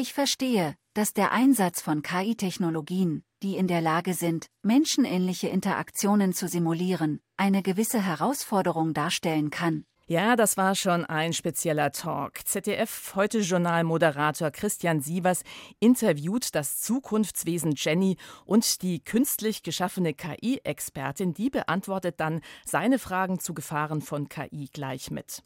[0.00, 6.46] Ich verstehe, dass der Einsatz von KI-Technologien, die in der Lage sind, menschenähnliche Interaktionen zu
[6.46, 9.86] simulieren, eine gewisse Herausforderung darstellen kann.
[10.10, 12.38] Ja, das war schon ein spezieller Talk.
[12.46, 15.42] ZDF heute Journalmoderator Christian Sievers
[15.80, 18.16] interviewt das Zukunftswesen Jenny
[18.46, 25.10] und die künstlich geschaffene KI-Expertin, die beantwortet dann seine Fragen zu Gefahren von KI gleich
[25.10, 25.42] mit.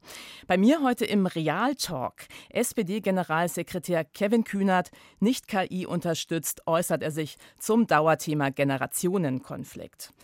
[0.47, 7.89] Bei mir heute im Real-Talk SPD-Generalsekretär Kevin Kühnert, nicht KI unterstützt, äußert er sich zum
[7.89, 10.15] Dauerthema Generationenkonflikt.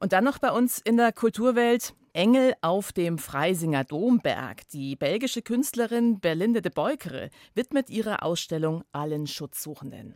[0.00, 4.68] Und dann noch bei uns in der Kulturwelt Engel auf dem Freisinger Domberg.
[4.68, 10.14] Die belgische Künstlerin Berlinde de Beukere widmet ihre Ausstellung allen Schutzsuchenden.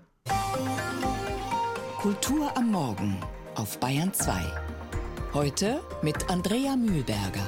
[1.98, 3.19] Kultur am Morgen
[3.56, 4.33] auf Bayern 2.
[5.34, 7.47] Heute mit Andrea Mühlberger.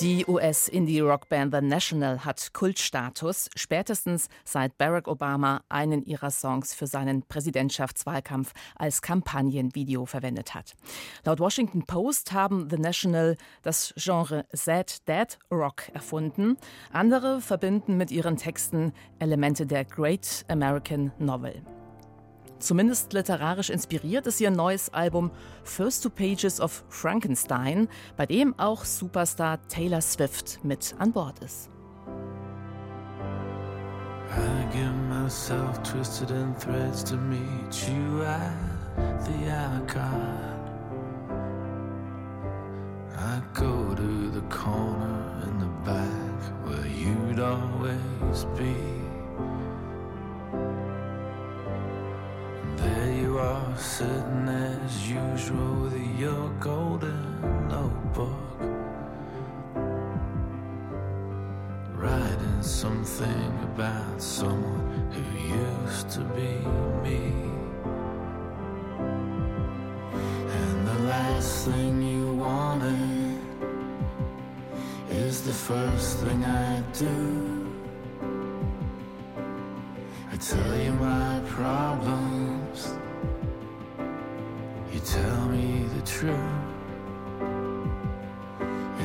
[0.00, 7.22] Die US-Indie-Rockband The National hat Kultstatus, spätestens seit Barack Obama einen ihrer Songs für seinen
[7.22, 10.72] Präsidentschaftswahlkampf als Kampagnenvideo verwendet hat.
[11.24, 16.56] Laut Washington Post haben The National das Genre Sad Dead Rock erfunden.
[16.92, 21.62] Andere verbinden mit ihren Texten Elemente der Great American Novel.
[22.62, 25.32] Zumindest literarisch inspiriert ist ihr neues Album
[25.64, 31.68] First Two Pages of Frankenstein, bei dem auch Superstar Taylor Swift mit an Bord ist.
[34.30, 40.60] I get myself twisted in threads to meet you at the icon.
[43.18, 49.01] I go to the corner in the back where you'd always be.
[53.78, 58.60] Sitting as usual with your golden notebook,
[61.94, 65.22] writing something about someone who
[65.56, 66.52] used to be
[67.02, 67.32] me.
[70.58, 73.38] And the last thing you wanted
[75.10, 77.72] is the first thing I do.
[80.32, 81.91] I tell you my problems
[86.22, 86.38] truth.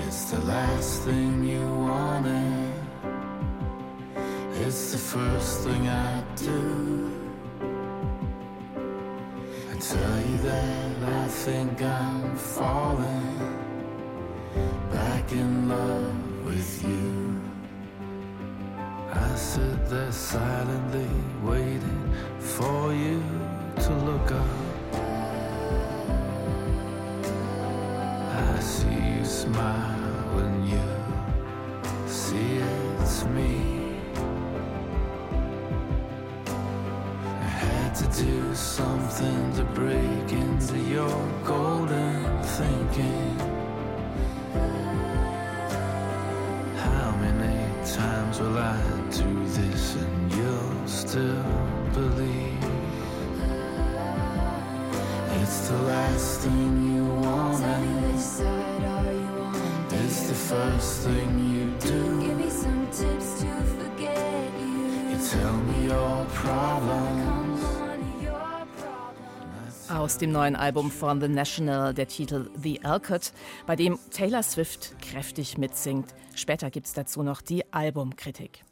[0.05, 2.73] It's the last thing you wanted.
[4.61, 7.11] It's the first thing I do.
[9.71, 13.37] I tell you that I think I'm falling
[14.91, 17.41] back in love with you.
[19.11, 21.09] I sit there silently
[21.41, 23.23] waiting for you
[23.85, 24.66] to look up.
[29.27, 32.59] Smile when you see
[33.01, 33.99] it's me.
[37.41, 43.56] I had to do something to break into your golden thinking.
[61.07, 61.99] Thing you do.
[62.21, 63.47] Give me some tips to
[63.79, 65.11] forget you.
[65.11, 67.37] You tell me your problems.
[69.89, 73.31] Aus dem neuen Album von The National der Titel The Alcott,
[73.65, 76.13] bei dem Taylor Swift kräftig mitsingt.
[76.35, 78.63] Später gibt es dazu noch die Albumkritik.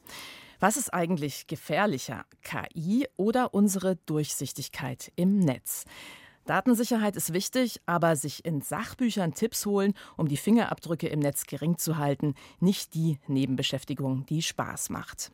[0.60, 5.86] Was ist eigentlich gefährlicher, KI oder unsere Durchsichtigkeit im Netz?
[6.46, 11.78] Datensicherheit ist wichtig, aber sich in Sachbüchern Tipps holen, um die Fingerabdrücke im Netz gering
[11.78, 15.32] zu halten, nicht die Nebenbeschäftigung, die Spaß macht.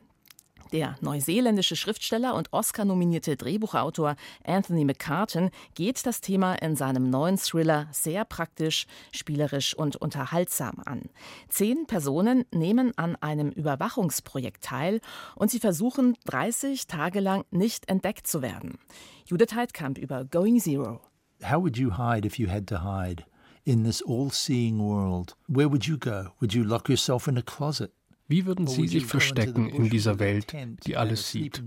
[0.72, 7.90] Der neuseeländische Schriftsteller und Oscar-nominierte Drehbuchautor Anthony McCartan geht das Thema in seinem neuen Thriller
[7.92, 11.10] sehr praktisch, spielerisch und unterhaltsam an.
[11.50, 15.02] Zehn Personen nehmen an einem Überwachungsprojekt teil
[15.36, 18.78] und sie versuchen 30 Tage lang nicht entdeckt zu werden.
[19.26, 21.02] Judith Heidkamp über Going Zero.
[21.44, 23.26] How would you hide if you had to hide?
[23.64, 26.34] In this all-seeing world, where would you go?
[26.40, 27.92] Would you lock yourself in a closet?
[28.28, 30.56] Wie würden Sie sich verstecken in dieser Welt,
[30.86, 31.62] die alles sieht?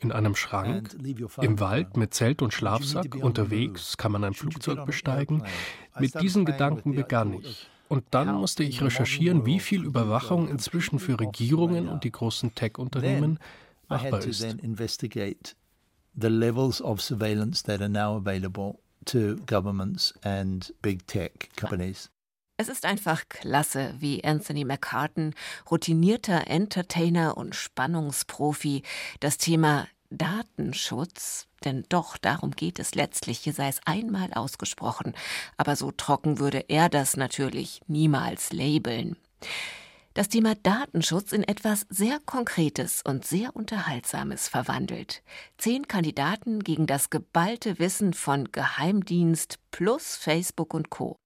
[0.00, 0.94] In einem Schrank?
[1.40, 3.14] Im Wald mit Zelt und Schlafsack?
[3.14, 3.96] Unterwegs?
[3.96, 5.42] Kann man ein Flugzeug besteigen?
[5.98, 7.66] Mit diesen Gedanken begann ich.
[7.88, 13.38] Und dann musste ich recherchieren, wie viel Überwachung inzwischen für Regierungen und die großen Tech-Unternehmen
[13.88, 14.44] machbar ist.
[19.06, 22.10] To governments and big tech companies.
[22.58, 25.34] Es ist einfach klasse, wie Anthony McCartan,
[25.70, 28.82] routinierter Entertainer und Spannungsprofi,
[29.20, 35.14] das Thema Datenschutz, denn doch darum geht es letztlich, hier sei es einmal ausgesprochen,
[35.56, 39.16] aber so trocken würde er das natürlich niemals labeln.
[40.12, 45.22] Das Thema Datenschutz in etwas sehr Konkretes und sehr Unterhaltsames verwandelt.
[45.56, 51.16] Zehn Kandidaten gegen das geballte Wissen von Geheimdienst plus Facebook und Co.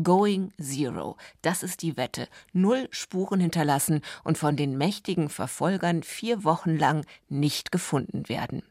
[0.00, 1.16] Going Zero.
[1.42, 2.28] Das ist die Wette.
[2.52, 8.62] Null Spuren hinterlassen und von den mächtigen Verfolgern vier Wochen lang nicht gefunden werden.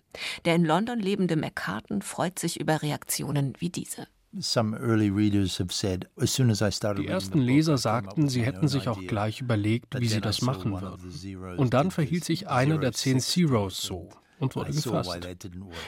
[0.45, 4.07] Der in London lebende McCartan freut sich über Reaktionen wie diese.
[4.31, 4.57] Die
[7.07, 11.57] ersten Leser sagten, sie hätten sich auch gleich überlegt, wie sie das machen würden.
[11.57, 14.09] Und dann verhielt sich einer der zehn Zeros so
[14.39, 15.27] und wurde gefasst.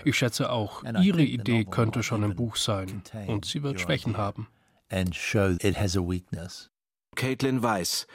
[0.05, 4.47] Ich schätze auch, Ihre Idee könnte schon im Buch sein und sie wird Schwächen haben
[4.89, 6.69] and show it has a weakness.
[7.15, 8.07] Caitlin weiß,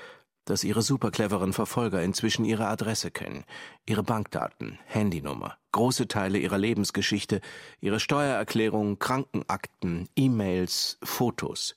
[0.44, 3.44] dass ihre supercleveren Verfolger inzwischen ihre Adresse kennen,
[3.86, 7.40] ihre Bankdaten, Handynummer, große Teile ihrer Lebensgeschichte,
[7.80, 11.76] ihre Steuererklärung, Krankenakten, E-Mails, Fotos.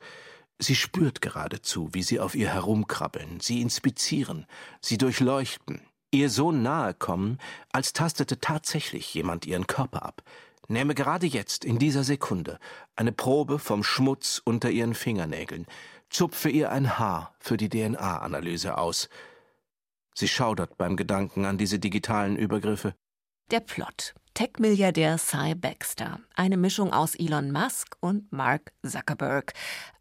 [0.60, 4.46] Sie spürt geradezu, wie sie auf ihr herumkrabbeln, sie inspizieren,
[4.82, 5.82] sie durchleuchten,
[6.12, 7.38] ihr so nahe kommen,
[7.72, 10.24] als tastete tatsächlich jemand ihren Körper ab,
[10.70, 12.60] Nehme gerade jetzt, in dieser Sekunde,
[12.98, 15.66] eine Probe vom Schmutz unter ihren Fingernägeln,
[16.10, 19.10] zupfe ihr ein Haar für die DNA-Analyse aus.
[20.14, 22.96] Sie schaudert beim Gedanken an diese digitalen Übergriffe.
[23.52, 24.14] Der Plot.
[24.34, 29.54] Tech-Milliardär Cy Baxter, eine Mischung aus Elon Musk und Mark Zuckerberg,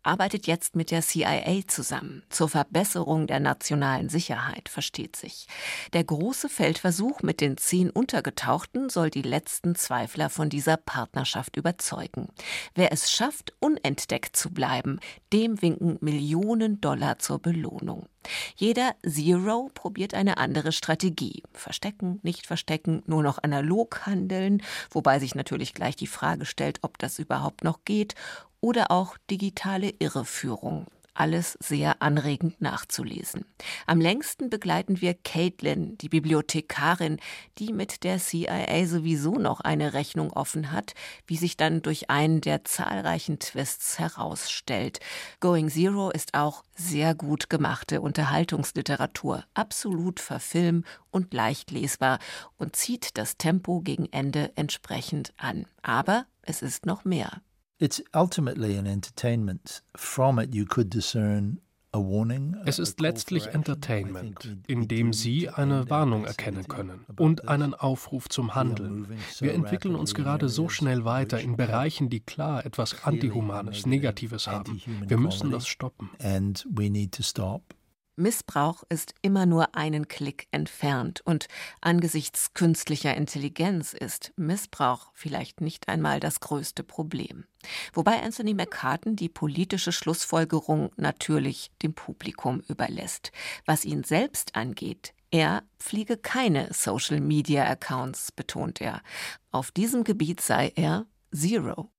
[0.06, 5.46] arbeitet jetzt mit der CIA zusammen zur Verbesserung der nationalen Sicherheit, versteht sich.
[5.92, 12.28] Der große Feldversuch mit den zehn Untergetauchten soll die letzten Zweifler von dieser Partnerschaft überzeugen.
[12.74, 15.00] Wer es schafft, unentdeckt zu bleiben,
[15.32, 18.06] dem winken Millionen Dollar zur Belohnung.
[18.56, 21.42] Jeder Zero probiert eine andere Strategie.
[21.52, 26.98] Verstecken, nicht verstecken, nur noch analog handeln, wobei sich natürlich gleich die Frage stellt, ob
[26.98, 28.14] das überhaupt noch geht,
[28.66, 33.44] oder auch digitale Irreführung alles sehr anregend nachzulesen.
[33.86, 37.18] Am längsten begleiten wir Caitlin, die Bibliothekarin,
[37.58, 40.94] die mit der CIA sowieso noch eine Rechnung offen hat,
[41.26, 45.00] wie sich dann durch einen der zahlreichen Twists herausstellt.
[45.40, 52.18] Going Zero ist auch sehr gut gemachte Unterhaltungsliteratur, absolut verfilm und leicht lesbar
[52.58, 55.66] und zieht das Tempo gegen Ende entsprechend an.
[55.82, 57.40] Aber es ist noch mehr.
[57.78, 59.82] It's ultimately an entertainment.
[59.96, 61.60] From it you could discern
[62.66, 68.54] es ist letztlich Entertainment, in dem Sie eine Warnung erkennen können und einen Aufruf zum
[68.54, 69.08] Handeln.
[69.38, 74.82] Wir entwickeln uns gerade so schnell weiter in Bereichen, die klar etwas Antihumanes, Negatives haben.
[75.06, 76.10] Wir müssen das stoppen.
[78.16, 81.48] Missbrauch ist immer nur einen Klick entfernt und
[81.80, 87.44] angesichts künstlicher Intelligenz ist Missbrauch vielleicht nicht einmal das größte Problem.
[87.92, 93.32] Wobei Anthony McCartan die politische Schlussfolgerung natürlich dem Publikum überlässt.
[93.66, 99.02] Was ihn selbst angeht, er pflege keine Social-Media-Accounts, betont er.
[99.50, 101.90] Auf diesem Gebiet sei er Zero.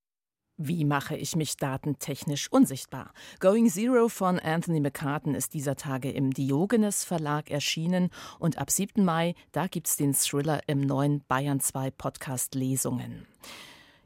[0.60, 3.14] Wie mache ich mich datentechnisch unsichtbar?
[3.40, 8.10] Going Zero von Anthony McCartan ist dieser Tage im Diogenes Verlag erschienen
[8.40, 9.06] und ab 7.
[9.06, 13.28] Mai, da gibt's den Thriller im neuen Bayern 2 Podcast Lesungen.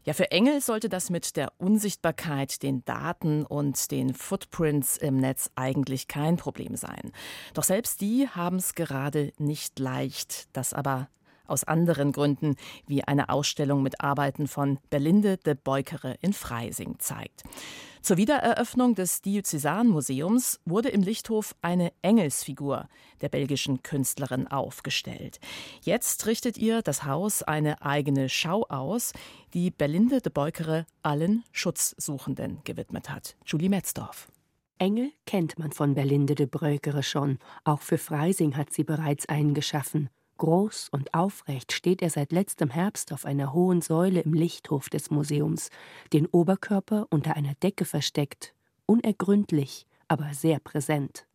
[0.04, 5.52] Ja, für Engel sollte das mit der Unsichtbarkeit, den Daten und den Footprints im Netz
[5.56, 7.14] eigentlich kein Problem sein.
[7.54, 10.50] Doch selbst die haben es gerade nicht leicht.
[10.52, 11.08] Das aber
[11.52, 12.56] aus anderen Gründen,
[12.88, 17.44] wie eine Ausstellung mit Arbeiten von Berlinde de Beukere in Freising zeigt.
[18.02, 22.88] Zur Wiedereröffnung des Diözesanmuseums wurde im Lichthof eine Engelsfigur
[23.22, 25.40] der belgischen Künstlerin aufgestellt.
[25.82, 29.14] Jetzt richtet ihr das Haus eine eigene Schau aus,
[29.54, 33.36] die Berlinde de Beukere allen Schutzsuchenden gewidmet hat.
[33.46, 34.30] Julie Metzdorf.
[34.80, 37.38] Engel kennt man von Berlinde de Breukere schon.
[37.66, 40.10] Auch für Freising hat sie bereits einen geschaffen.
[40.42, 45.12] Groß und aufrecht steht er seit letztem Herbst auf einer hohen Säule im Lichthof des
[45.12, 45.70] Museums,
[46.14, 48.56] den Oberkörper unter einer Decke versteckt,
[48.88, 51.28] unergründlich, aber sehr präsent.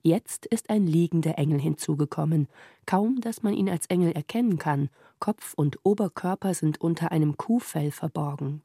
[0.00, 2.48] Jetzt ist ein liegender Engel hinzugekommen,
[2.86, 7.90] kaum dass man ihn als Engel erkennen kann, Kopf und Oberkörper sind unter einem Kuhfell
[7.90, 8.62] verborgen.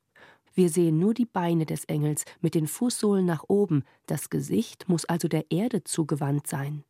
[0.53, 5.03] Wir sehen nur die Beine des Engels mit den Fußsohlen nach oben, das Gesicht muss
[5.03, 6.85] also der Erde zugewandt sein.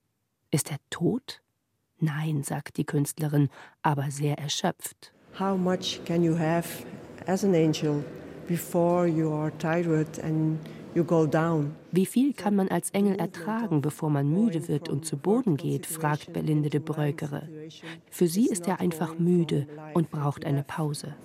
[0.52, 1.42] Ist er tot?
[2.02, 3.50] Nein, sagt die Künstlerin,
[3.82, 5.14] aber sehr erschöpft.
[5.40, 6.86] How much can you have
[7.28, 8.04] as an angel
[8.48, 10.60] before you are tired and
[11.92, 15.86] Wie viel kann man als Engel ertragen, bevor man müde wird und zu Boden geht,
[15.86, 17.48] fragt Belinde de Breukere.
[18.10, 21.16] Für sie ist er einfach müde und braucht eine Pause.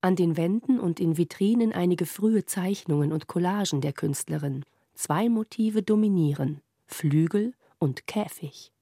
[0.00, 4.64] An den Wänden und in Vitrinen einige frühe Zeichnungen und Collagen der Künstlerin.
[4.94, 8.72] Zwei Motive dominieren: Flügel und Käfig.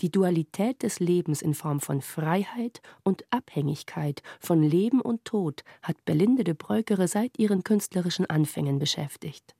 [0.00, 6.04] Die Dualität des Lebens in Form von Freiheit und Abhängigkeit, von Leben und Tod hat
[6.04, 9.54] Belinde de Breukere seit ihren künstlerischen Anfängen beschäftigt.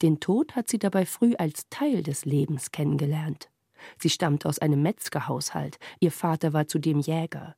[0.00, 3.50] Den Tod hat sie dabei früh als Teil des Lebens kennengelernt.
[3.98, 7.56] Sie stammt aus einem Metzgerhaushalt, ihr Vater war zudem Jäger.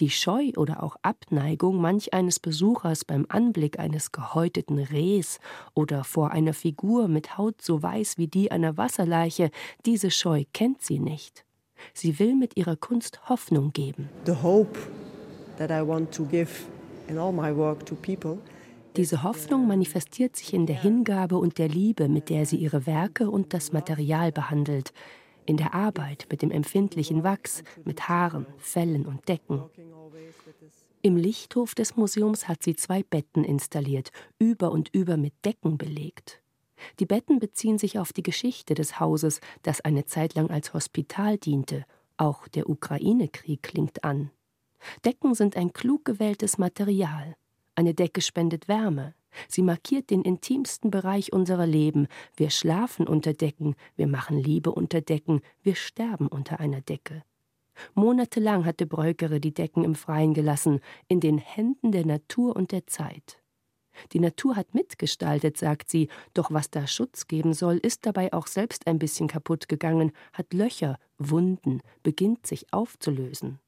[0.00, 5.40] Die Scheu oder auch Abneigung manch eines Besuchers beim Anblick eines gehäuteten Rehs
[5.74, 9.50] oder vor einer Figur mit Haut so weiß wie die einer Wasserleiche,
[9.86, 11.44] diese Scheu kennt sie nicht.
[11.92, 14.08] Sie will mit ihrer Kunst Hoffnung geben.
[18.96, 23.28] Diese Hoffnung manifestiert sich in der Hingabe und der Liebe, mit der sie ihre Werke
[23.28, 24.92] und das Material behandelt,
[25.46, 29.62] in der Arbeit mit dem empfindlichen Wachs, mit Haaren, Fellen und Decken.
[31.02, 36.40] Im Lichthof des Museums hat sie zwei Betten installiert, über und über mit Decken belegt.
[36.98, 41.38] Die Betten beziehen sich auf die Geschichte des Hauses, das eine Zeit lang als Hospital
[41.38, 41.84] diente.
[42.16, 44.30] Auch der Ukraine-Krieg klingt an.
[45.04, 47.36] Decken sind ein klug gewähltes Material.
[47.74, 49.14] Eine Decke spendet Wärme,
[49.48, 52.06] Sie markiert den intimsten Bereich unserer Leben.
[52.36, 57.22] Wir schlafen unter Decken, wir machen Liebe unter Decken, wir sterben unter einer Decke.
[57.94, 62.86] Monatelang hatte Breukere die Decken im Freien gelassen, in den Händen der Natur und der
[62.86, 63.40] Zeit.
[64.12, 68.46] Die Natur hat mitgestaltet, sagt sie, doch was da Schutz geben soll, ist dabei auch
[68.46, 73.60] selbst ein bisschen kaputt gegangen, hat Löcher, Wunden, beginnt sich aufzulösen.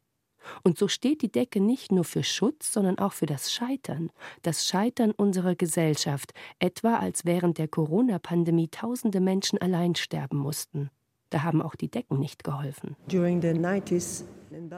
[0.62, 4.10] Und so steht die Decke nicht nur für Schutz, sondern auch für das Scheitern,
[4.42, 10.90] das Scheitern unserer Gesellschaft, etwa als während der Corona-Pandemie tausende Menschen allein sterben mussten.
[11.30, 12.96] Da haben auch die Decken nicht geholfen.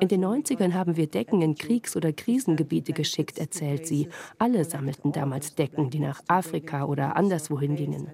[0.00, 4.08] In den 90ern haben wir Decken in Kriegs- oder Krisengebiete geschickt, erzählt sie.
[4.38, 8.10] Alle sammelten damals Decken, die nach Afrika oder anderswohin gingen.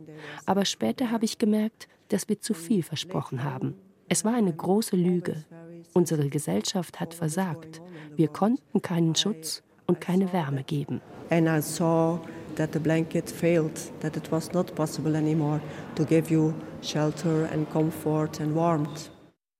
[0.46, 3.74] Aber später habe ich gemerkt, dass wir zu viel versprochen haben.
[4.08, 5.44] Es war eine große Lüge.
[5.92, 7.82] Unsere Gesellschaft hat versagt.
[8.16, 11.00] Wir konnten keinen Schutz und keine Wärme geben.
[11.30, 12.20] And I saw
[12.56, 15.60] that the blanket failed, that it was not possible anymore
[15.96, 19.10] to give you shelter and comfort and warmth.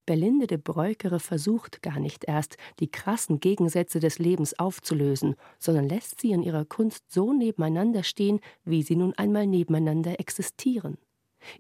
[0.07, 6.21] Belinde de Breukere versucht gar nicht erst, die krassen Gegensätze des Lebens aufzulösen, sondern lässt
[6.21, 10.99] sie in ihrer Kunst so nebeneinander stehen, wie sie nun einmal nebeneinander existieren.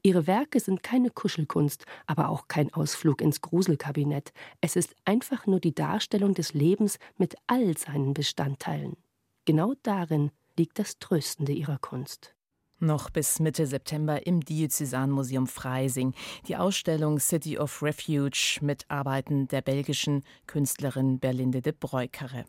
[0.02, 4.32] Ihre Werke sind keine Kuschelkunst, aber auch kein Ausflug ins Gruselkabinett.
[4.60, 8.96] Es ist einfach nur die Darstellung des Lebens mit all seinen Bestandteilen.
[9.44, 12.34] Genau darin liegt das Tröstende ihrer Kunst.
[12.80, 16.12] Noch bis Mitte September im Diözesanmuseum Freising
[16.48, 22.44] die Ausstellung City of Refuge mit Arbeiten der belgischen Künstlerin Berlinde de Breukere.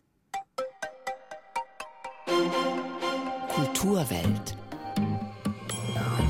[3.50, 4.58] Kulturwelt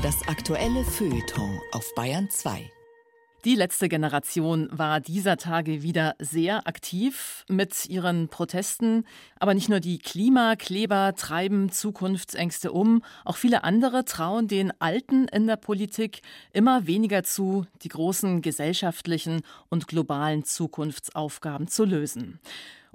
[0.02, 2.70] das aktuelle Feuilleton auf Bayern 2.
[3.44, 9.04] Die letzte Generation war dieser Tage wieder sehr aktiv mit ihren Protesten.
[9.38, 15.46] Aber nicht nur die Klimakleber treiben Zukunftsängste um, auch viele andere trauen den Alten in
[15.46, 22.40] der Politik immer weniger zu, die großen gesellschaftlichen und globalen Zukunftsaufgaben zu lösen.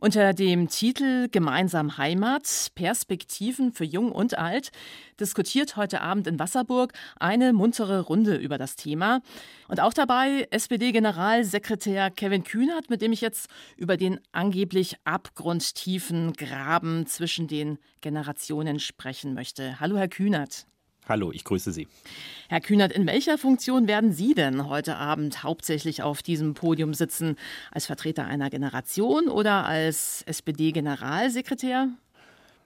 [0.03, 4.72] Unter dem Titel Gemeinsam Heimat, Perspektiven für Jung und Alt
[5.20, 9.22] diskutiert heute Abend in Wasserburg eine muntere Runde über das Thema.
[9.67, 17.05] Und auch dabei SPD-Generalsekretär Kevin Kühnert, mit dem ich jetzt über den angeblich abgrundtiefen Graben
[17.05, 19.79] zwischen den Generationen sprechen möchte.
[19.79, 20.65] Hallo, Herr Kühnert.
[21.12, 21.89] Hallo, ich grüße Sie.
[22.48, 27.36] Herr Kühnert, in welcher Funktion werden Sie denn heute Abend hauptsächlich auf diesem Podium sitzen?
[27.70, 31.89] Als Vertreter einer Generation oder als SPD-Generalsekretär?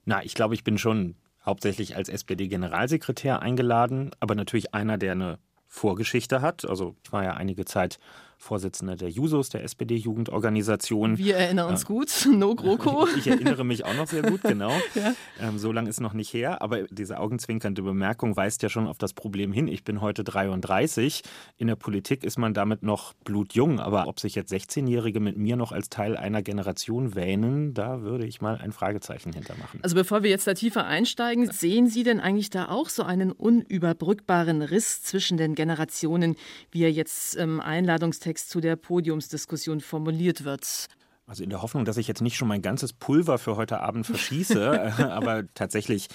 [0.06, 5.40] Na, ich glaube, ich bin schon hauptsächlich als SPD-Generalsekretär eingeladen, aber natürlich einer, der eine
[5.68, 6.70] Vorgeschichte hat.
[6.70, 7.98] Also ich war ja einige Zeit
[8.38, 11.18] Vorsitzender der Jusos, der SPD-Jugendorganisation.
[11.18, 13.08] Wir erinnern uns äh, gut, no GroKo.
[13.08, 14.72] Ich, ich, erinnere mich auch noch sehr gut, genau.
[14.96, 15.13] ja.
[15.39, 18.98] ähm, so lange ist noch nicht her, aber diese augenzwinkernde Bemerkung weist ja schon auf
[18.98, 19.68] das Problem hin.
[19.68, 21.22] Ich bin heute 33.
[21.58, 25.56] In der Politik ist man damit noch blutjung, aber ob sich jetzt 16-Jährige mit mir
[25.56, 29.80] noch als Teil einer Generation wähnen, da würde ich mal ein Fragezeichen hintermachen.
[29.82, 33.32] Also bevor wir jetzt da tiefer einsteigen, sehen Sie denn eigentlich da auch so einen
[33.32, 36.36] unüberbrückbaren Riss zwischen den Generationen,
[36.72, 40.88] wie er jetzt im Einladungstext Text zu der Podiumsdiskussion formuliert wird.
[41.27, 44.08] Also in der Hoffnung, dass ich jetzt nicht schon mein ganzes Pulver für heute Abend
[44.08, 46.08] verschieße, aber tatsächlich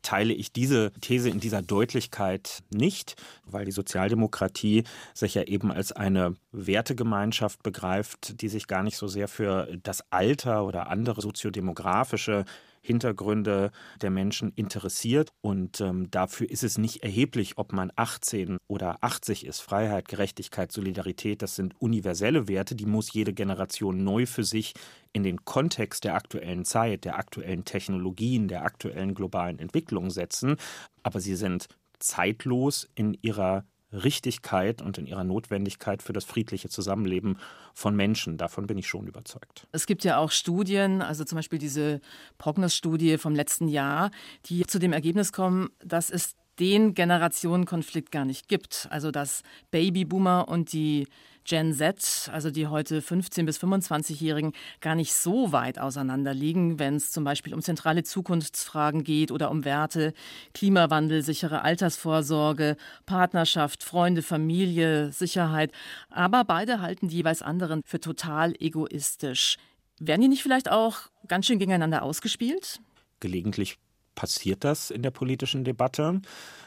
[0.00, 5.92] teile ich diese These in dieser Deutlichkeit nicht, weil die Sozialdemokratie sich ja eben als
[5.92, 12.46] eine Wertegemeinschaft begreift, die sich gar nicht so sehr für das Alter oder andere soziodemografische
[12.80, 13.70] Hintergründe
[14.00, 15.30] der Menschen interessiert.
[15.40, 19.60] Und ähm, dafür ist es nicht erheblich, ob man 18 oder 80 ist.
[19.60, 24.74] Freiheit, Gerechtigkeit, Solidarität, das sind universelle Werte, die muss jede Generation neu für sich
[25.12, 30.56] in den Kontext der aktuellen Zeit, der aktuellen Technologien, der aktuellen globalen Entwicklung setzen.
[31.02, 31.68] Aber sie sind
[31.98, 37.38] zeitlos in ihrer Richtigkeit und in ihrer Notwendigkeit für das friedliche Zusammenleben
[37.74, 38.36] von Menschen.
[38.36, 39.66] Davon bin ich schon überzeugt.
[39.72, 42.00] Es gibt ja auch Studien, also zum Beispiel diese
[42.38, 44.10] Prognos-Studie vom letzten Jahr,
[44.46, 48.88] die zu dem Ergebnis kommen, dass es den Generationenkonflikt gar nicht gibt.
[48.90, 51.06] Also dass Babyboomer und die
[51.48, 54.52] Gen Z, also die heute 15- bis 25-Jährigen,
[54.82, 59.50] gar nicht so weit auseinander liegen, wenn es zum Beispiel um zentrale Zukunftsfragen geht oder
[59.50, 60.12] um Werte,
[60.52, 62.76] Klimawandel, sichere Altersvorsorge,
[63.06, 65.72] Partnerschaft, Freunde, Familie, Sicherheit.
[66.10, 69.56] Aber beide halten die jeweils anderen für total egoistisch.
[69.98, 72.78] Werden die nicht vielleicht auch ganz schön gegeneinander ausgespielt?
[73.20, 73.78] Gelegentlich
[74.14, 76.20] passiert das in der politischen Debatte.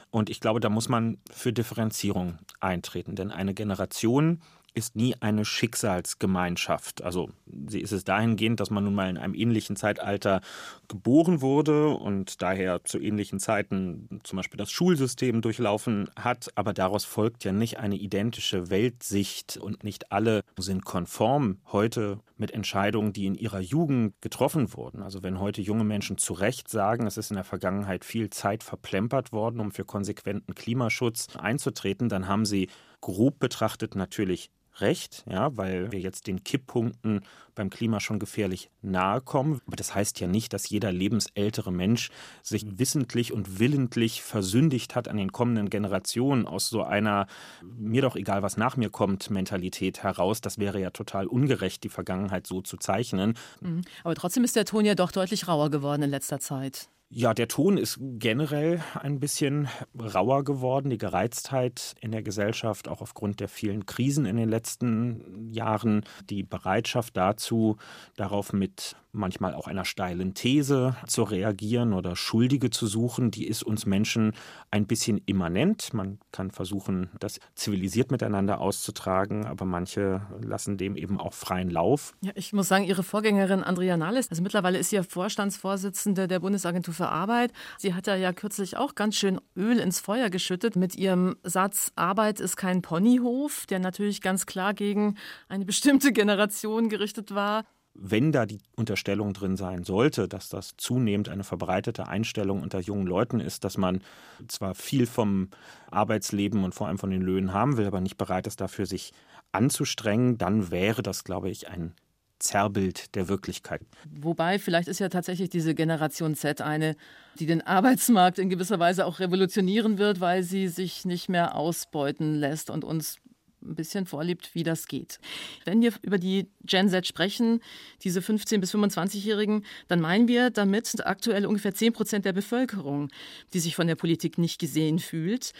[0.10, 3.16] Und ich glaube, da muss man für Differenzierung eintreten.
[3.16, 4.42] Denn eine Generation
[4.74, 7.02] ist nie eine Schicksalsgemeinschaft.
[7.04, 7.30] Also
[7.68, 10.42] sie ist es dahingehend, dass man nun mal in einem ähnlichen Zeitalter
[10.88, 16.50] geboren wurde und daher zu ähnlichen Zeiten zum Beispiel das Schulsystem durchlaufen hat.
[16.56, 22.52] Aber daraus folgt ja nicht eine identische Weltsicht und nicht alle sind konform heute mit
[22.52, 25.04] Entscheidungen, die in ihrer Jugend getroffen wurden.
[25.04, 28.64] Also wenn heute junge Menschen zu Recht sagen, es ist in der Vergangenheit viel Zeit
[28.64, 32.70] verplempert worden, um für konsequenten Klimaschutz einzutreten, dann haben sie
[33.02, 34.50] grob betrachtet natürlich
[34.80, 37.22] recht, ja, weil wir jetzt den Kipppunkten
[37.56, 39.62] beim Klima schon gefährlich nahe kommen.
[39.68, 42.10] Aber das heißt ja nicht, dass jeder lebensältere Mensch
[42.42, 47.28] sich wissentlich und willentlich versündigt hat an den kommenden Generationen aus so einer
[47.62, 50.42] mir doch egal, was nach mir kommt Mentalität heraus.
[50.42, 53.36] Das wäre ja total ungerecht, die Vergangenheit so zu zeichnen.
[53.60, 53.82] Mhm.
[54.04, 56.90] Aber trotzdem ist der Ton ja doch deutlich rauer geworden in letzter Zeit.
[57.14, 59.68] Ja, der Ton ist generell ein bisschen
[60.00, 60.90] rauer geworden.
[60.90, 66.44] Die Gereiztheit in der Gesellschaft, auch aufgrund der vielen Krisen in den letzten Jahren, die
[66.44, 67.76] Bereitschaft dazu,
[68.16, 73.64] darauf mit manchmal auch einer steilen These zu reagieren oder Schuldige zu suchen, die ist
[73.64, 74.32] uns Menschen
[74.70, 75.94] ein bisschen immanent.
[75.94, 82.14] Man kann versuchen, das zivilisiert miteinander auszutragen, aber manche lassen dem eben auch freien Lauf.
[82.22, 86.40] Ja, ich muss sagen, Ihre Vorgängerin Andrea Nahles, also mittlerweile ist sie ja Vorstandsvorsitzende der
[86.40, 87.52] Bundesagentur für Arbeit.
[87.80, 92.40] Sie hat ja kürzlich auch ganz schön Öl ins Feuer geschüttet mit ihrem Satz, Arbeit
[92.40, 95.16] ist kein Ponyhof, der natürlich ganz klar gegen
[95.50, 101.28] eine bestimmte Generation gerichtet war wenn da die Unterstellung drin sein sollte, dass das zunehmend
[101.28, 104.02] eine verbreitete Einstellung unter jungen Leuten ist, dass man
[104.48, 105.50] zwar viel vom
[105.92, 109.12] Arbeitsleben und vor allem von den Löhnen haben will, aber nicht bereit ist, dafür sich
[109.52, 111.94] anzustrengen, dann wäre das, glaube ich, ein
[112.42, 113.82] Zerrbild der Wirklichkeit.
[114.10, 116.96] Wobei, vielleicht ist ja tatsächlich diese Generation Z eine,
[117.40, 122.36] die den Arbeitsmarkt in gewisser Weise auch revolutionieren wird, weil sie sich nicht mehr ausbeuten
[122.36, 123.18] lässt und uns
[123.64, 125.20] ein bisschen vorlebt, wie das geht.
[125.66, 127.62] Wenn wir über die Gen Z sprechen,
[128.04, 133.10] diese 15- bis 25-Jährigen, dann meinen wir damit aktuell ungefähr 10 Prozent der Bevölkerung,
[133.54, 135.54] die sich von der Politik nicht gesehen fühlt.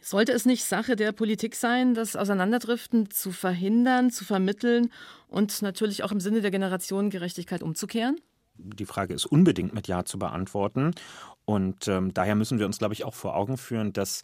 [0.00, 4.90] Sollte es nicht Sache der Politik sein, das Auseinanderdriften zu verhindern, zu vermitteln
[5.28, 8.16] und natürlich auch im Sinne der Generationengerechtigkeit umzukehren?
[8.58, 10.92] Die Frage ist unbedingt mit Ja zu beantworten.
[11.44, 14.22] Und ähm, daher müssen wir uns, glaube ich, auch vor Augen führen, dass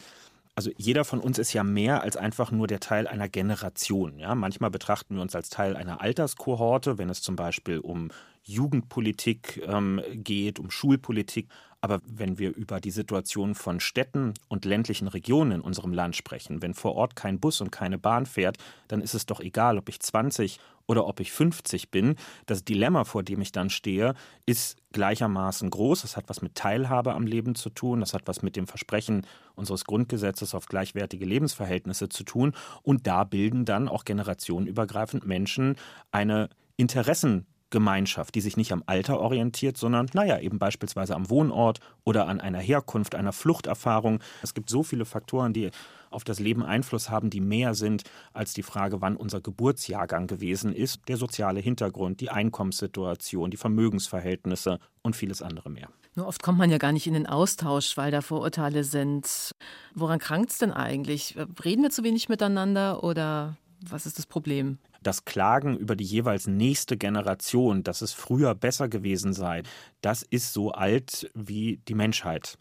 [0.55, 4.19] also jeder von uns ist ja mehr als einfach nur der Teil einer Generation.
[4.19, 4.35] Ja?
[4.35, 8.11] Manchmal betrachten wir uns als Teil einer Alterskohorte, wenn es zum Beispiel um
[8.43, 11.49] Jugendpolitik ähm, geht, um Schulpolitik.
[11.83, 16.61] Aber wenn wir über die Situation von Städten und ländlichen Regionen in unserem Land sprechen,
[16.61, 19.89] wenn vor Ort kein Bus und keine Bahn fährt, dann ist es doch egal, ob
[19.89, 22.15] ich 20 oder ob ich 50 bin.
[22.45, 24.13] Das Dilemma, vor dem ich dann stehe,
[24.45, 26.03] ist gleichermaßen groß.
[26.03, 27.99] Das hat was mit Teilhabe am Leben zu tun.
[27.99, 32.53] Das hat was mit dem Versprechen unseres Grundgesetzes auf gleichwertige Lebensverhältnisse zu tun.
[32.83, 35.75] Und da bilden dann auch generationenübergreifend Menschen
[36.13, 41.79] eine Interessen Gemeinschaft, die sich nicht am Alter orientiert, sondern, naja, eben beispielsweise am Wohnort
[42.03, 44.19] oder an einer Herkunft, einer Fluchterfahrung.
[44.43, 45.71] Es gibt so viele Faktoren, die
[46.11, 50.71] auf das Leben Einfluss haben, die mehr sind als die Frage, wann unser Geburtsjahrgang gewesen
[50.71, 55.89] ist, der soziale Hintergrund, die Einkommenssituation, die Vermögensverhältnisse und vieles andere mehr.
[56.13, 59.51] Nur oft kommt man ja gar nicht in den Austausch, weil da Vorurteile sind.
[59.95, 61.35] Woran krankt es denn eigentlich?
[61.65, 63.57] Reden wir zu wenig miteinander oder
[63.89, 64.77] was ist das Problem?
[65.01, 69.63] Das Klagen über die jeweils nächste Generation, dass es früher besser gewesen sei,
[70.01, 72.57] das ist so alt wie die Menschheit.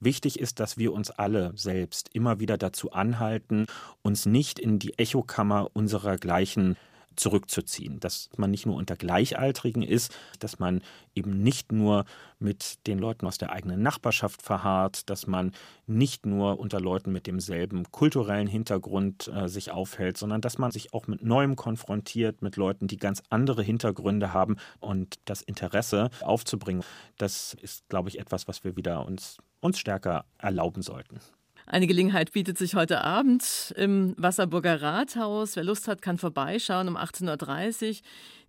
[0.00, 3.66] Wichtig ist, dass wir uns alle selbst immer wieder dazu anhalten,
[4.02, 6.76] uns nicht in die Echokammer unserer gleichen
[7.16, 10.82] zurückzuziehen, dass man nicht nur unter Gleichaltrigen ist, dass man
[11.14, 12.04] eben nicht nur
[12.38, 15.52] mit den Leuten aus der eigenen Nachbarschaft verharrt, dass man
[15.86, 20.92] nicht nur unter Leuten mit demselben kulturellen Hintergrund äh, sich aufhält, sondern dass man sich
[20.92, 26.82] auch mit Neuem konfrontiert, mit Leuten, die ganz andere Hintergründe haben und das Interesse aufzubringen,
[27.18, 31.20] das ist, glaube ich, etwas, was wir wieder uns uns stärker erlauben sollten.
[31.66, 35.54] Eine Gelegenheit bietet sich heute Abend im Wasserburger Rathaus.
[35.54, 37.96] Wer Lust hat, kann vorbeischauen um 18.30 Uhr.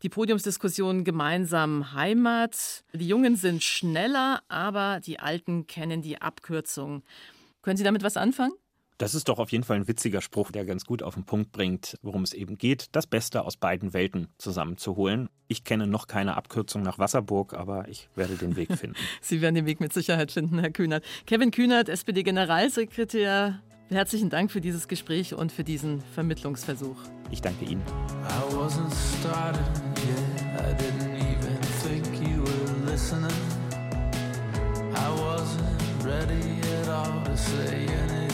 [0.01, 2.83] Die Podiumsdiskussion gemeinsam Heimat.
[2.91, 7.03] Die Jungen sind schneller, aber die Alten kennen die Abkürzung.
[7.61, 8.53] Können Sie damit was anfangen?
[9.03, 11.51] Das ist doch auf jeden Fall ein witziger Spruch, der ganz gut auf den Punkt
[11.51, 15.27] bringt, worum es eben geht, das Beste aus beiden Welten zusammenzuholen.
[15.49, 18.95] Ich kenne noch keine Abkürzung nach Wasserburg, aber ich werde den Weg finden.
[19.21, 21.03] Sie werden den Weg mit Sicherheit finden, Herr Kühnert.
[21.25, 26.95] Kevin Kühnert, SPD-Generalsekretär, herzlichen Dank für dieses Gespräch und für diesen Vermittlungsversuch.
[27.29, 27.81] Ich danke Ihnen.
[27.81, 28.89] I wasn't
[29.19, 29.59] started
[29.97, 30.61] yet.
[30.61, 33.35] I didn't even think you were listening.
[34.95, 38.32] I wasn't ready at all to say anything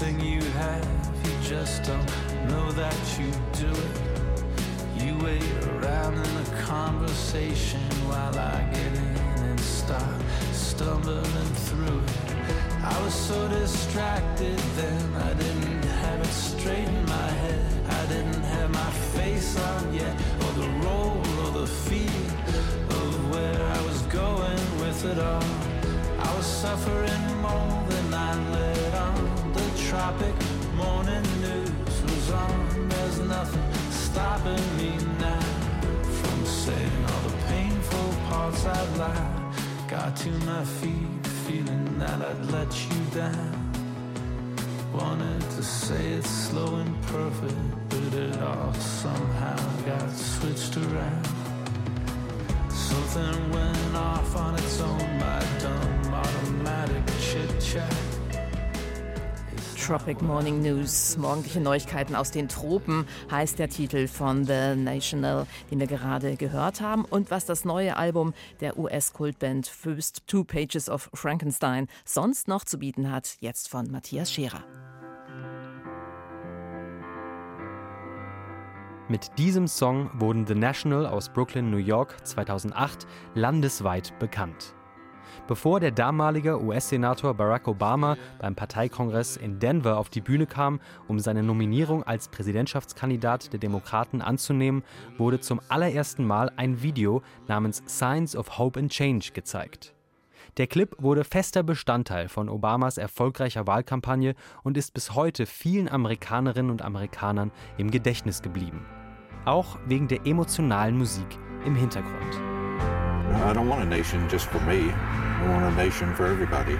[0.00, 0.88] It's thing you have,
[1.24, 2.06] you just don't
[2.48, 5.02] know that you do it.
[5.02, 10.20] You wait around in a conversation while I get in and start
[10.52, 12.84] stumbling through it.
[12.84, 17.66] I was so distracted then, I didn't have it straight in my head.
[17.88, 22.26] I didn't have my face on yet, or the role, or the feel
[23.00, 25.42] of where I was going with it all.
[26.20, 28.77] I was suffering more than I let.
[28.77, 28.77] The
[29.88, 30.34] tropic
[30.76, 32.88] morning news was on.
[32.90, 35.40] There's nothing stopping me now
[36.20, 39.54] from saying all the painful parts I'd lied.
[39.88, 43.54] Got to my feet, feeling that I'd let you down.
[44.92, 51.26] Wanted to say it slow and perfect, but it all somehow got switched around.
[52.68, 58.07] Something went off on its own, my dumb automatic chit chat.
[59.88, 65.80] Tropic Morning News, morgendliche Neuigkeiten aus den Tropen, heißt der Titel von The National, den
[65.80, 67.06] wir gerade gehört haben.
[67.06, 72.78] Und was das neue Album der US-Kultband First Two Pages of Frankenstein sonst noch zu
[72.78, 74.62] bieten hat, jetzt von Matthias Scherer.
[79.08, 84.74] Mit diesem Song wurden The National aus Brooklyn, New York 2008 landesweit bekannt.
[85.48, 91.18] Bevor der damalige US-Senator Barack Obama beim Parteikongress in Denver auf die Bühne kam, um
[91.18, 94.84] seine Nominierung als Präsidentschaftskandidat der Demokraten anzunehmen,
[95.16, 99.94] wurde zum allerersten Mal ein Video namens Signs of Hope and Change gezeigt.
[100.58, 104.34] Der Clip wurde fester Bestandteil von Obamas erfolgreicher Wahlkampagne
[104.64, 108.84] und ist bis heute vielen Amerikanerinnen und Amerikanern im Gedächtnis geblieben.
[109.46, 112.57] Auch wegen der emotionalen Musik im Hintergrund.
[113.34, 114.90] I don't want a nation just for me.
[114.90, 116.76] I want a nation for everybody.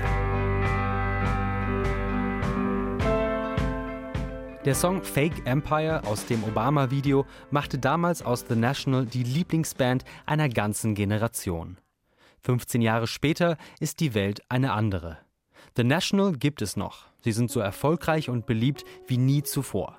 [4.65, 10.49] Der Song Fake Empire aus dem Obama-Video machte damals aus The National die Lieblingsband einer
[10.49, 11.79] ganzen Generation.
[12.43, 15.19] 15 Jahre später ist die Welt eine andere.
[15.77, 17.07] The National gibt es noch.
[17.21, 19.99] Sie sind so erfolgreich und beliebt wie nie zuvor.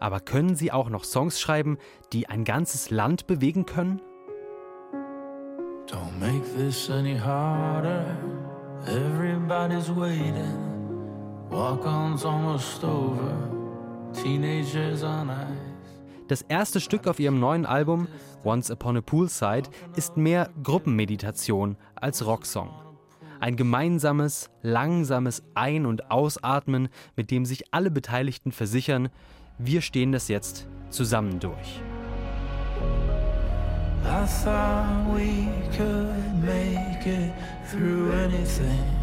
[0.00, 1.78] Aber können sie auch noch Songs schreiben,
[2.12, 4.02] die ein ganzes Land bewegen können?
[5.90, 8.16] Don't make this any harder.
[8.86, 11.48] Everybody's waiting.
[11.50, 13.34] Walk-ons almost over.
[14.12, 15.70] Teenagers on ice.
[16.28, 18.06] Das erste Stück auf ihrem neuen Album,
[18.44, 22.70] Once Upon a Poolside, ist mehr Gruppenmeditation als Rocksong.
[23.40, 29.08] Ein gemeinsames, langsames Ein- und Ausatmen, mit dem sich alle Beteiligten versichern,
[29.58, 31.82] wir stehen das jetzt zusammen durch.
[34.04, 37.32] I thought we could make it
[37.70, 39.00] through anything.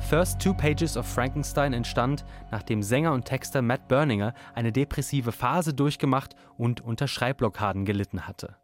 [0.00, 5.72] First Two Pages of Frankenstein entstand, nachdem Sänger und Texter Matt Berninger eine depressive Phase
[5.72, 8.56] durchgemacht und unter Schreibblockaden gelitten hatte.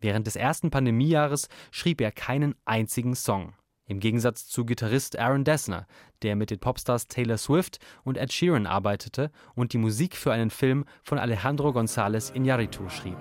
[0.00, 3.52] Während des ersten Pandemiejahres schrieb er keinen einzigen Song.
[3.88, 5.86] Im Gegensatz zu Gitarrist Aaron Dessner,
[6.20, 10.50] der mit den Popstars Taylor Swift und Ed Sheeran arbeitete und die Musik für einen
[10.50, 13.16] Film von Alejandro González Iñárritu schrieb.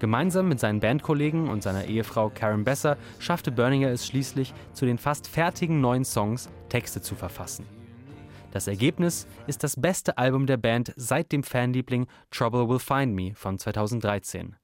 [0.00, 4.98] Gemeinsam mit seinen Bandkollegen und seiner Ehefrau Karen Besser schaffte Berninger es schließlich, zu den
[4.98, 7.64] fast fertigen neuen Songs Texte zu verfassen.
[8.52, 13.34] Das Ergebnis ist das beste Album der Band seit dem Fanliebling Trouble Will Find Me
[13.34, 14.56] von 2013.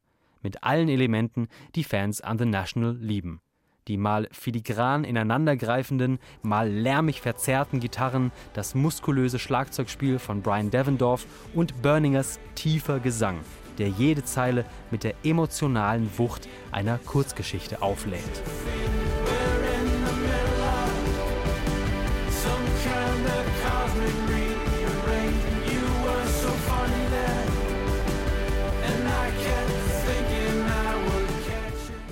[0.43, 3.41] Mit allen Elementen, die Fans an The National lieben.
[3.89, 11.83] Die mal filigran ineinandergreifenden, mal lärmig verzerrten Gitarren, das muskulöse Schlagzeugspiel von Brian Devendorf und
[11.83, 13.41] Burningers tiefer Gesang,
[13.79, 18.43] der jede Zeile mit der emotionalen Wucht einer Kurzgeschichte auflädt.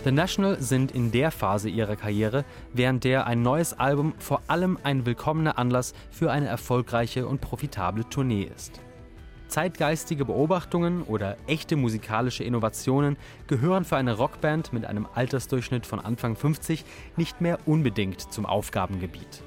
[0.03, 4.79] The National sind in der Phase ihrer Karriere, während der ein neues Album vor allem
[4.83, 8.81] ein willkommener Anlass für eine erfolgreiche und profitable Tournee ist.
[9.49, 16.35] Zeitgeistige Beobachtungen oder echte musikalische Innovationen gehören für eine Rockband mit einem Altersdurchschnitt von Anfang
[16.35, 16.83] 50
[17.19, 19.43] nicht mehr unbedingt zum Aufgabengebiet.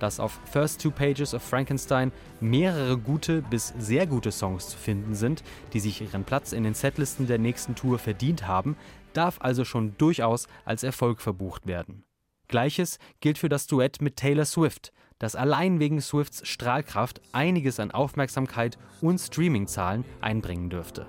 [0.00, 5.14] Dass auf First Two Pages of Frankenstein mehrere gute bis sehr gute Songs zu finden
[5.14, 8.76] sind, die sich ihren Platz in den Setlisten der nächsten Tour verdient haben,
[9.16, 12.04] darf also schon durchaus als Erfolg verbucht werden.
[12.48, 17.90] Gleiches gilt für das Duett mit Taylor Swift, das allein wegen Swifts Strahlkraft einiges an
[17.90, 21.06] Aufmerksamkeit und Streamingzahlen einbringen dürfte.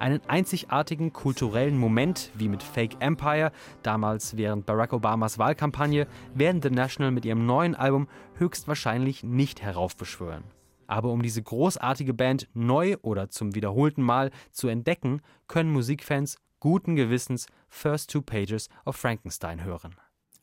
[0.00, 6.70] Einen einzigartigen kulturellen Moment wie mit Fake Empire, damals während Barack Obamas Wahlkampagne, werden The
[6.70, 8.08] National mit ihrem neuen Album
[8.38, 10.44] höchstwahrscheinlich nicht heraufbeschwören.
[10.86, 16.96] Aber um diese großartige Band neu oder zum wiederholten Mal zu entdecken, können Musikfans guten
[16.96, 19.94] Gewissens First Two Pages of Frankenstein hören.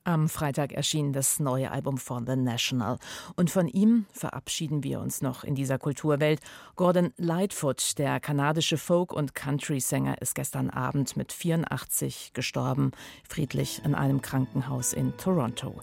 [0.07, 2.97] Am Freitag erschien das neue Album von The National.
[3.35, 6.39] Und von ihm verabschieden wir uns noch in dieser Kulturwelt.
[6.77, 12.93] Gordon Lightfoot, der kanadische Folk- und Country-Sänger, ist gestern Abend mit 84 gestorben,
[13.27, 15.75] friedlich in einem Krankenhaus in Toronto.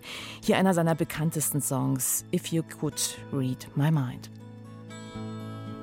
[0.43, 4.31] Hier einer seiner bekanntesten Songs, If You Could Read My Mind.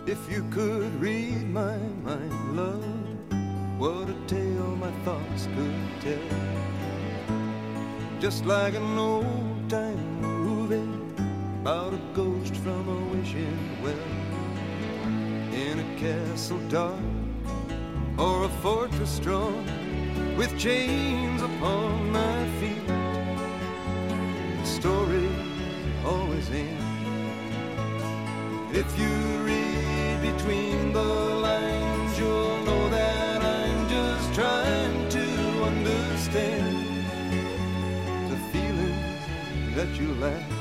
[0.08, 2.84] If you could read my mind, love,
[3.78, 6.81] what a tale my thoughts could tell.
[8.22, 10.88] Just like an old time movie
[11.62, 13.98] about a ghost from a wishing well.
[15.52, 17.00] In a castle dark
[18.20, 19.66] or a fortress strong
[20.38, 22.88] with chains upon my feet.
[24.60, 25.28] The story
[26.06, 26.92] always ends
[28.72, 31.81] if you read between the lines,
[39.76, 40.52] that you left.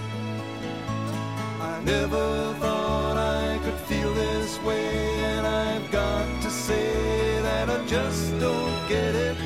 [1.61, 4.87] I never thought I could feel this way,
[5.33, 9.37] and I've got to say that I just don't get it.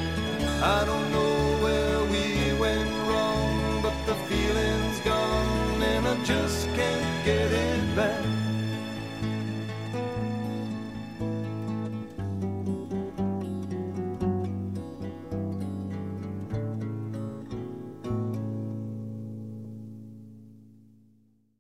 [0.63, 7.25] I don't know where we went wrong, but the feeling's gone, and I just can't
[7.25, 8.34] get it back.